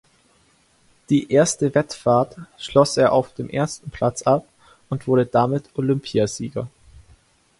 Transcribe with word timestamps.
Die 1.11 1.31
erste 1.31 1.75
Wettfahrt 1.75 2.35
schloss 2.57 2.97
er 2.97 3.13
auf 3.13 3.35
dem 3.35 3.51
ersten 3.51 3.91
Platz 3.91 4.23
ab 4.23 4.47
und 4.89 5.05
wurde 5.05 5.27
damit 5.27 5.69
Olympiasieger. 5.75 6.67